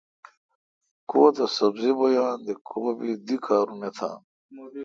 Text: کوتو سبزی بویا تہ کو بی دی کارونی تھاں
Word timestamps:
کوتو 1.09 1.45
سبزی 1.57 1.91
بویا 1.97 2.25
تہ 2.45 2.53
کو 2.67 2.81
بی 2.97 3.11
دی 3.25 3.35
کارونی 3.45 3.89
تھاں 3.97 4.15